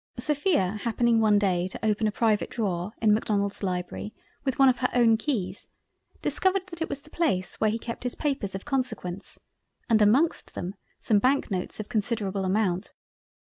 Sophia 0.17 0.79
happening 0.81 1.19
one 1.19 1.37
day 1.37 1.67
to 1.67 1.85
open 1.85 2.07
a 2.07 2.11
private 2.11 2.49
Drawer 2.49 2.91
in 2.99 3.13
Macdonald's 3.13 3.61
Library 3.61 4.15
with 4.43 4.57
one 4.57 4.67
of 4.67 4.79
her 4.79 4.89
own 4.95 5.15
keys, 5.15 5.69
discovered 6.23 6.65
that 6.69 6.81
it 6.81 6.89
was 6.89 7.03
the 7.03 7.11
Place 7.11 7.61
where 7.61 7.69
he 7.69 7.77
kept 7.77 8.01
his 8.01 8.15
Papers 8.15 8.55
of 8.55 8.65
consequence 8.65 9.37
and 9.87 10.01
amongst 10.01 10.55
them 10.55 10.73
some 10.97 11.19
bank 11.19 11.51
notes 11.51 11.79
of 11.79 11.87
considerable 11.87 12.45
amount. 12.45 12.93